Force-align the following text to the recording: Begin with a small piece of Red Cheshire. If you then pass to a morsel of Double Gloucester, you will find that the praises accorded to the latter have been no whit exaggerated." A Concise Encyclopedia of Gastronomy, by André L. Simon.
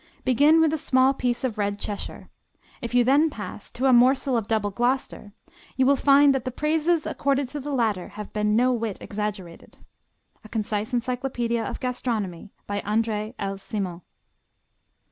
Begin 0.25 0.59
with 0.59 0.73
a 0.73 0.79
small 0.79 1.13
piece 1.13 1.43
of 1.43 1.59
Red 1.59 1.77
Cheshire. 1.77 2.31
If 2.81 2.95
you 2.95 3.03
then 3.03 3.29
pass 3.29 3.69
to 3.69 3.85
a 3.85 3.93
morsel 3.93 4.35
of 4.35 4.47
Double 4.47 4.71
Gloucester, 4.71 5.33
you 5.77 5.85
will 5.85 5.95
find 5.95 6.33
that 6.33 6.43
the 6.43 6.49
praises 6.49 7.05
accorded 7.05 7.47
to 7.49 7.59
the 7.59 7.69
latter 7.71 8.07
have 8.17 8.33
been 8.33 8.55
no 8.55 8.73
whit 8.73 8.97
exaggerated." 8.99 9.77
A 10.43 10.49
Concise 10.49 10.91
Encyclopedia 10.91 11.63
of 11.63 11.79
Gastronomy, 11.79 12.51
by 12.65 12.81
André 12.81 13.35
L. 13.37 13.59
Simon. 13.59 14.01